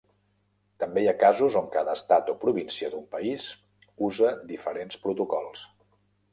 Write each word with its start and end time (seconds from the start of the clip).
També 0.83 1.03
hi 1.03 1.09
ha 1.11 1.19
casos 1.23 1.57
on 1.61 1.67
cada 1.75 1.93
estat 1.99 2.33
o 2.33 2.35
província 2.47 2.91
d'un 2.95 3.05
país 3.13 3.47
usa 4.11 4.35
diferents 4.55 5.01
Protocols. 5.07 5.67